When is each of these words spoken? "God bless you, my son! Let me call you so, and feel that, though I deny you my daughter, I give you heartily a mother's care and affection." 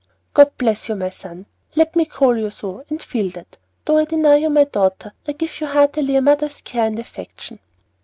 "God 0.33 0.57
bless 0.57 0.89
you, 0.89 0.95
my 0.95 1.11
son! 1.11 1.45
Let 1.75 1.95
me 1.95 2.05
call 2.05 2.35
you 2.35 2.49
so, 2.49 2.83
and 2.89 2.99
feel 2.99 3.29
that, 3.33 3.59
though 3.85 3.99
I 3.99 4.05
deny 4.05 4.37
you 4.37 4.49
my 4.49 4.63
daughter, 4.63 5.13
I 5.27 5.33
give 5.33 5.61
you 5.61 5.67
heartily 5.67 6.15
a 6.15 6.21
mother's 6.23 6.59
care 6.61 6.87
and 6.87 6.97
affection." 6.97 7.59